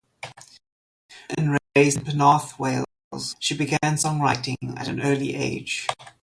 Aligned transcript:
Born 0.21 0.31
and 1.53 1.59
raised 1.75 1.99
in 1.99 2.05
Penarth, 2.05 2.57
Wales, 2.57 3.35
she 3.37 3.55
began 3.55 3.79
songwriting 3.99 4.57
at 4.75 4.87
an 4.87 4.99
early 5.03 5.35
age. 5.35 5.85